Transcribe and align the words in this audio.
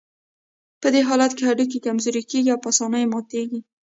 په 0.81 0.87
دې 0.93 1.01
حالت 1.07 1.31
کې 1.35 1.43
هډوکي 1.49 1.79
کمزوري 1.85 2.21
کېږي 2.31 2.49
او 2.53 2.59
په 2.63 2.69
آسانۍ 2.71 3.03
ماتېږي. 3.13 3.59